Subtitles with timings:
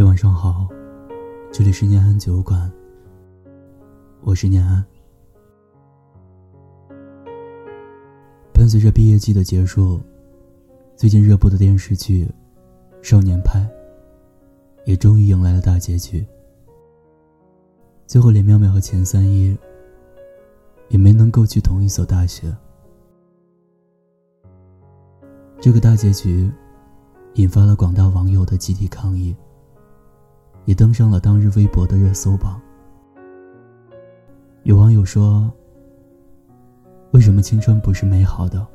[0.00, 0.66] 嘿，晚上好，
[1.52, 2.72] 这里是念安酒馆，
[4.22, 4.82] 我是念安。
[8.54, 10.00] 伴随着毕业季的结束，
[10.96, 12.24] 最近热播的电视剧
[13.06, 13.60] 《少年派》
[14.86, 16.26] 也终于迎来了大结局。
[18.06, 19.54] 最后，连妙妙和钱三一
[20.88, 22.50] 也没能够去同一所大学。
[25.60, 26.50] 这个大结局
[27.34, 29.36] 引发了广大网友的集体抗议。
[30.64, 32.60] 也登上了当日微博的热搜榜。
[34.64, 35.50] 有网友说
[37.12, 38.66] ：“为什么青春不是美好的，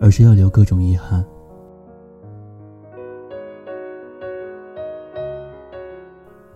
[0.00, 1.24] 而是要留各种遗憾？”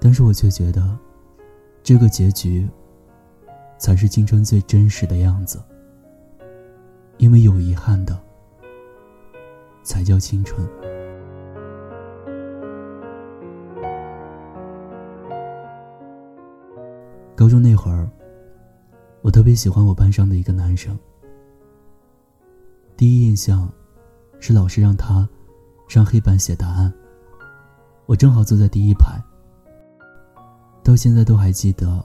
[0.01, 0.97] 但是我却觉得，
[1.83, 2.69] 这个结局
[3.79, 5.61] 才是青春最真实的样子。
[7.19, 8.19] 因为有遗憾的，
[9.83, 10.69] 才叫青春。
[17.37, 18.09] 高中那会儿，
[19.21, 20.99] 我特别喜欢我班上的一个男生。
[22.97, 23.71] 第一印象，
[24.41, 25.29] 是老师让他
[25.87, 26.91] 上黑板写答案。
[28.07, 29.23] 我正好坐在第一排。
[30.83, 32.03] 到现在都还记得，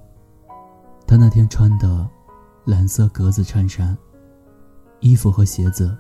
[1.08, 2.06] 他那天穿的
[2.66, 3.98] 蓝色格子衬衫，
[5.00, 5.98] 衣服和鞋子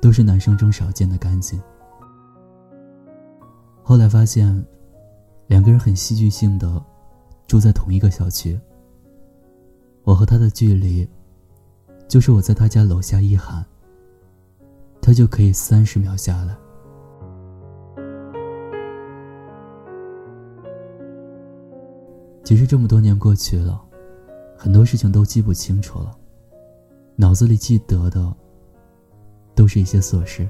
[0.00, 1.60] 都是男生中少见的干净。
[3.82, 4.64] 后来发现，
[5.48, 6.80] 两个人很戏剧性的。
[7.50, 8.56] 住在同一个小区。
[10.04, 11.04] 我和他的距离，
[12.06, 13.66] 就是我在他家楼下一喊，
[15.02, 16.56] 他就可以三十秒下来。
[22.44, 23.82] 其实这么多年过去了，
[24.56, 26.16] 很多事情都记不清楚了，
[27.16, 28.32] 脑子里记得的，
[29.56, 30.48] 都是一些琐事，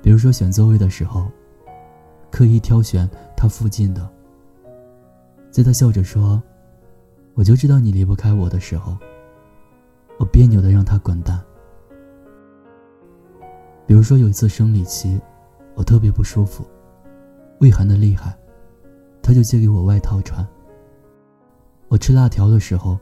[0.00, 1.30] 比如说选座位的时候。
[2.34, 4.10] 刻意挑选他附近的，
[5.52, 6.42] 在他笑着说
[7.34, 8.98] ：“我就知道你离不开我的时候，
[10.18, 11.40] 我别扭的让他滚蛋。”
[13.86, 15.20] 比如说有一次生理期，
[15.76, 16.66] 我特别不舒服，
[17.60, 18.36] 胃寒的厉害，
[19.22, 20.44] 他就借给我外套穿。
[21.86, 22.98] 我吃辣条的时候，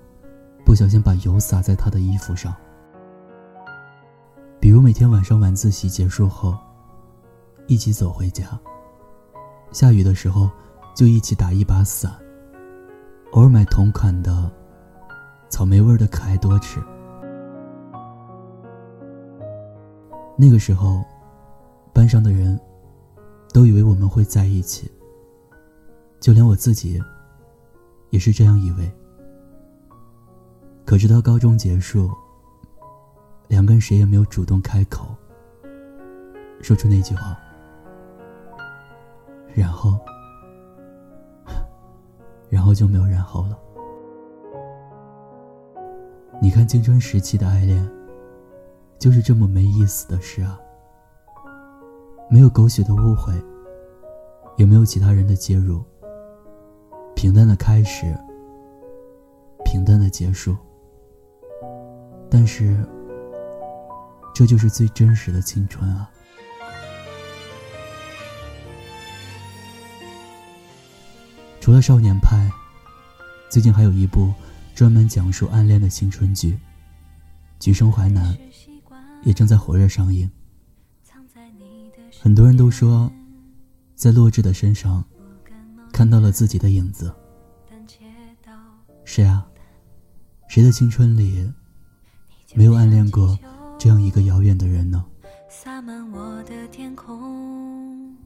[0.63, 2.55] 不小心把油洒在他的衣服上。
[4.61, 6.55] 比如每天晚上晚自习结束后，
[7.67, 8.45] 一起走回家。
[9.73, 10.51] 下雨的时候，
[10.95, 12.13] 就一起打一把伞。
[13.33, 14.51] 偶尔买同款的
[15.49, 16.79] 草莓味的可爱多吃。
[20.37, 21.03] 那个时候，
[21.95, 22.59] 班上的人
[23.53, 24.91] 都以为我们会在一起，
[26.21, 27.01] 就连我自己
[28.11, 28.93] 也是这样以为。
[30.85, 32.11] 可直到高中结束，
[33.49, 35.07] 两个人谁也没有主动开口，
[36.61, 37.39] 说出那句话。
[39.55, 39.99] 然后，
[42.49, 43.59] 然后就没有然后了。
[46.41, 47.89] 你看，青春时期的爱恋，
[48.99, 50.59] 就是这么没意思的事啊。
[52.31, 53.33] 没有狗血的误会，
[54.57, 55.83] 也没有其他人的介入。
[57.15, 58.17] 平淡的开始，
[59.65, 60.57] 平淡的结束。
[62.31, 62.85] 但是，
[64.35, 66.11] 这就是最真实的青春啊。
[71.63, 72.51] 除了少年派，
[73.49, 74.35] 最近还有一部
[74.75, 76.55] 专门讲述暗恋的青春剧
[77.61, 78.35] 《橘生淮南》，
[79.23, 80.29] 也正在火热上映。
[82.21, 83.09] 很多人都说，
[83.95, 85.05] 在洛枳的身上
[85.93, 87.15] 看到了自己的影子。
[89.05, 89.47] 是啊？
[90.49, 91.49] 谁的青春里
[92.55, 93.39] 没有暗恋过
[93.79, 95.05] 这样一个遥远的人呢？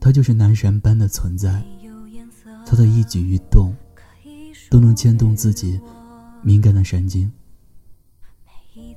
[0.01, 1.63] 他就是男神般的存在。
[2.77, 3.75] 他的一举一动，
[4.69, 5.81] 都能牵动自己
[6.43, 7.33] 敏感的神经。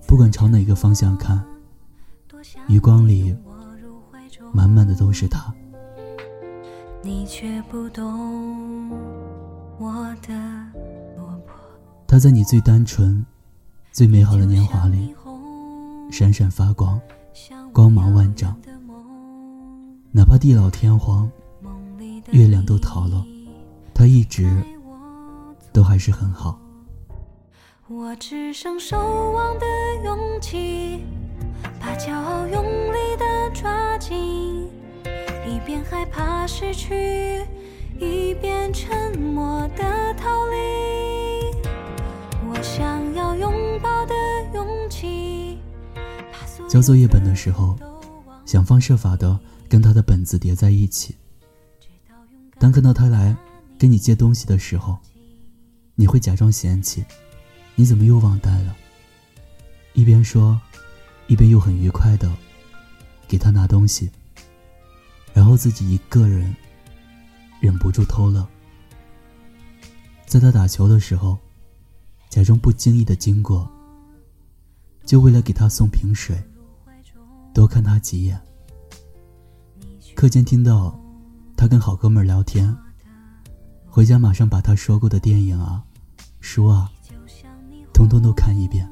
[0.06, 1.42] 不管朝哪个方向看，
[2.68, 3.34] 余光里
[4.52, 5.54] 满满的都是他。
[12.06, 13.26] 他在你最单纯、
[13.94, 15.16] 最美好的年华里
[16.12, 17.00] 闪闪发光，
[17.72, 18.54] 光芒万丈。
[20.12, 21.32] 哪怕地老天荒，
[22.32, 23.26] 月亮都逃了。
[24.00, 24.50] 他一直
[25.74, 26.58] 都还是很好。
[27.90, 28.98] 我只剩守
[29.34, 29.66] 望的
[30.06, 31.04] 勇气，
[31.82, 34.70] 把骄傲用力的抓紧，
[35.46, 37.42] 一边害怕失去，
[38.00, 41.58] 一边沉默的逃离。
[42.48, 43.52] 我想要拥
[43.82, 44.16] 抱的
[44.54, 45.58] 勇气。
[46.70, 47.76] 交作业本的时候，
[48.46, 49.38] 想方设法的
[49.68, 51.18] 跟他的本子叠在一起。
[52.58, 53.36] 当看到他来
[53.80, 54.98] 给你借东西的时候，
[55.96, 57.06] 你会假装嫌弃，
[57.76, 58.76] 你怎么又忘带了？
[59.94, 60.60] 一边说，
[61.28, 62.30] 一边又很愉快的
[63.26, 64.12] 给他拿东西，
[65.34, 66.54] 然后自己一个人
[67.62, 68.46] 忍不住偷乐。
[70.26, 71.38] 在他打球的时候，
[72.30, 73.66] 假装不经意的经过，
[75.06, 76.38] 就为了给他送瓶水，
[77.54, 78.40] 多看他几眼。
[80.16, 81.00] 课间听到
[81.56, 82.76] 他跟好哥们聊天，
[83.92, 85.84] 回家马上把他说过的电影啊、
[86.40, 86.90] 书啊，
[87.92, 88.88] 通通都看一遍，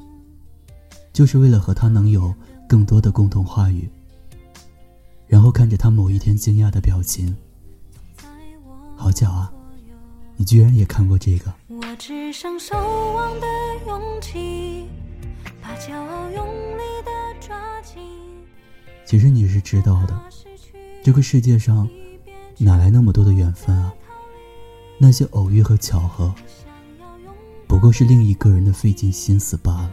[1.12, 2.34] 就是为了和他能有
[2.68, 3.88] 更多的共同话语。
[5.26, 7.34] 然后看着他某一天惊讶的表情，
[8.96, 9.52] 好巧啊！
[10.36, 11.54] 你居然也看过这个？
[11.68, 13.46] 我只剩守望的
[13.86, 14.86] 勇气，
[15.62, 17.10] 把骄傲用力的
[17.46, 18.02] 抓紧。
[19.06, 20.20] 其实你是知道的，
[21.04, 21.88] 这个世界上
[22.58, 23.94] 哪来那么多的缘分啊？
[24.98, 26.34] 那些偶遇和巧合，
[27.66, 29.90] 不过是另一个人的费尽心思罢了。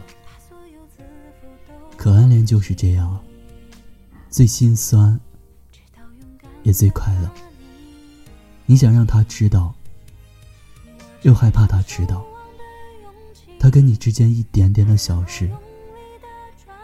[1.96, 3.18] 可暗恋就是这样，
[4.28, 5.18] 最心酸，
[6.62, 7.30] 也最快乐。
[8.66, 9.72] 你想让他知道。
[11.22, 12.24] 又害怕他知道，
[13.58, 15.50] 他跟你之间一点点的小事，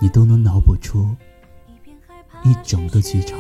[0.01, 1.15] 你都能脑补出
[2.43, 3.39] 一整个剧场。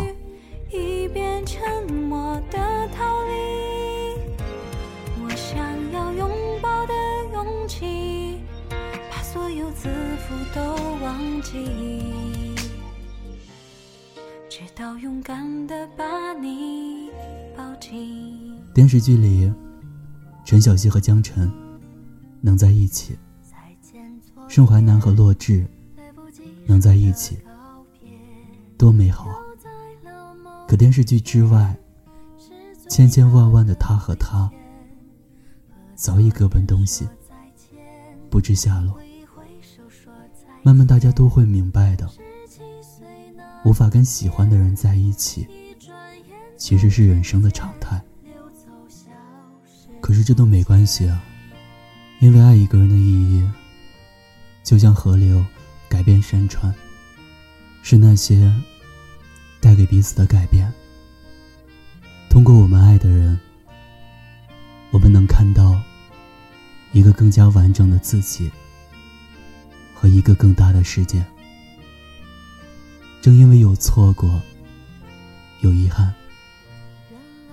[10.54, 10.60] 都
[11.02, 12.54] 忘记，
[14.48, 17.10] 直到勇敢的把你
[17.56, 18.56] 抱紧。
[18.74, 19.52] 电视剧里。
[20.44, 21.48] 陈小希和江晨
[22.40, 23.16] 能在一起，
[24.48, 25.64] 盛淮南和洛枳
[26.66, 27.38] 能在一起，
[28.76, 29.36] 多美好啊！
[30.66, 31.76] 可电视剧之外，
[32.88, 34.50] 千千万万的他和她，
[35.94, 37.06] 早已各奔东西，
[38.28, 38.98] 不知下落。
[40.62, 42.08] 慢慢大家都会明白的，
[43.64, 45.46] 无法跟喜欢的人在一起，
[46.56, 48.00] 其实是人生的常态。
[50.00, 51.22] 可是这都没关系啊，
[52.20, 53.50] 因为爱一个人的意义，
[54.62, 55.44] 就像河流
[55.88, 56.72] 改变山川，
[57.82, 58.52] 是那些
[59.60, 60.72] 带给彼此的改变。
[62.30, 63.38] 通过我们爱的人，
[64.90, 65.80] 我们能看到
[66.92, 68.50] 一个更加完整的自己
[70.02, 71.24] 和一个更大的世界。
[73.20, 74.42] 正因为有错过，
[75.60, 76.12] 有遗憾，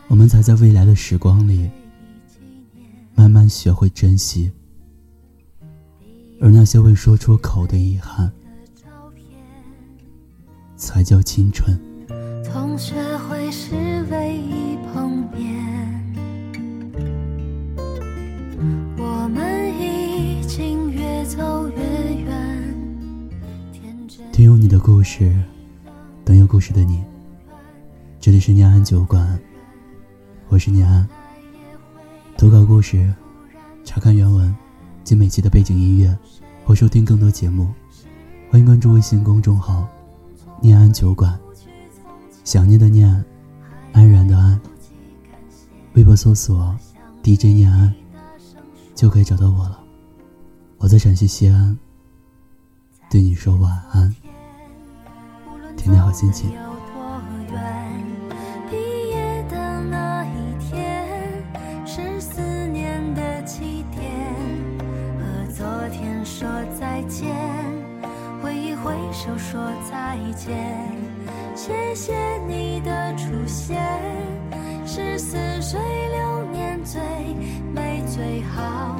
[0.07, 1.69] 我们才在未来的时光里。
[3.13, 4.51] 慢慢学会珍惜，
[6.41, 8.31] 而那些未说出口的遗憾，
[10.75, 11.79] 才叫青春。
[12.43, 13.75] 同学会是
[14.09, 14.58] 唯一
[24.91, 25.39] 故事，
[26.25, 27.03] 等有故事的你。
[28.19, 29.39] 这里是念安酒馆，
[30.47, 31.07] 我是念安。
[32.35, 33.13] 投稿故事，
[33.85, 34.53] 查看原文
[35.03, 36.17] 及每期的背景音乐，
[36.65, 37.71] 或收听更多节目，
[38.49, 39.87] 欢迎关注微信公众号
[40.59, 41.39] “念安酒馆”。
[42.43, 43.23] 想念的念，
[43.93, 44.59] 安然的安。
[45.93, 46.75] 微博搜索
[47.21, 47.93] “DJ 念安”，
[48.95, 49.79] 就可以找到我了。
[50.79, 51.77] 我在陕西西安，
[53.07, 54.13] 对你说晚安，
[55.79, 56.51] 天天好心情。
[69.29, 70.57] 就说再见，
[71.53, 72.15] 谢谢
[72.47, 73.77] 你的出现，
[74.87, 76.99] 是似水流年最
[77.71, 78.99] 美最好。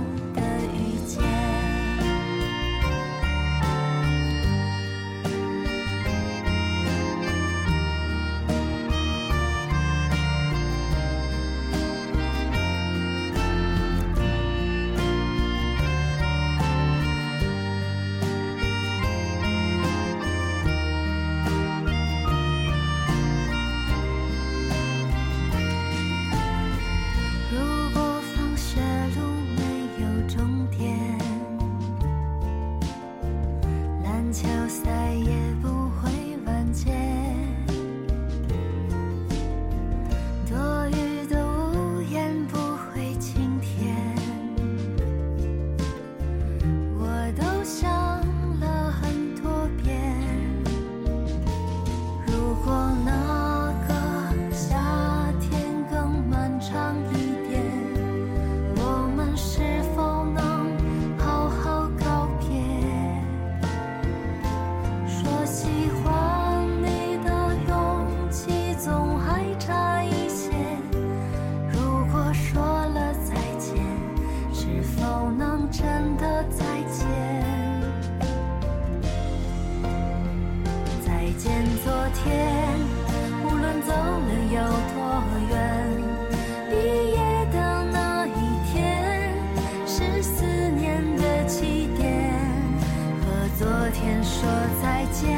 [94.01, 94.50] 天说
[94.82, 95.38] 再见，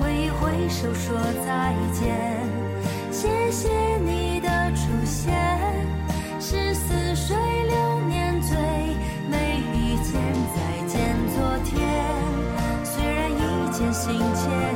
[0.00, 2.18] 挥一挥手说再见，
[3.12, 3.68] 谢谢
[3.98, 5.32] 你的出现，
[6.40, 8.56] 是似水流年最
[9.30, 10.20] 美遇见
[10.54, 11.78] 再见昨天，
[12.82, 14.73] 虽然一见心牵。